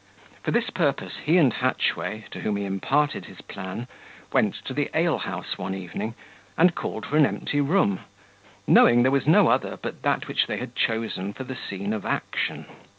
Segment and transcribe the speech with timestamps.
[0.41, 3.87] For this purpose he and Hatchway, to whom he imparted his plan,
[4.33, 6.15] went to the ale house one evening,
[6.57, 7.99] and called for an empty room,
[8.65, 12.03] knowing there was no other but that which they had chosen for the scene of
[12.03, 12.65] action.